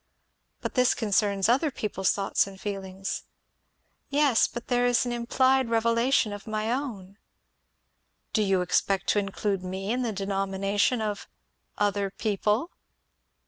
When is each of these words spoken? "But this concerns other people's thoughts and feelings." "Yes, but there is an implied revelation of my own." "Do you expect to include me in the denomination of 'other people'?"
"But 0.61 0.73
this 0.73 0.95
concerns 0.95 1.47
other 1.47 1.69
people's 1.69 2.09
thoughts 2.09 2.47
and 2.47 2.59
feelings." 2.59 3.25
"Yes, 4.09 4.47
but 4.47 4.65
there 4.65 4.87
is 4.87 5.05
an 5.05 5.11
implied 5.11 5.69
revelation 5.69 6.33
of 6.33 6.47
my 6.47 6.71
own." 6.71 7.19
"Do 8.33 8.41
you 8.41 8.61
expect 8.61 9.05
to 9.09 9.19
include 9.19 9.63
me 9.63 9.91
in 9.91 10.01
the 10.01 10.11
denomination 10.11 11.01
of 11.03 11.27
'other 11.77 12.09
people'?" 12.09 12.71